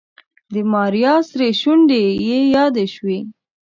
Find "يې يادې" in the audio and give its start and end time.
2.27-2.85